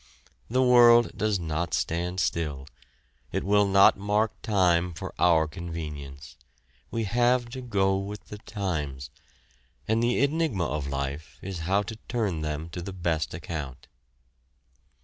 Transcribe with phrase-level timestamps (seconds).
[0.49, 2.65] The world does not stand still,
[3.31, 6.37] it will not mark time for our convenience;
[6.89, 9.11] we have to go with the times,
[9.87, 13.85] and the enigma of life is how to turn them to the best account.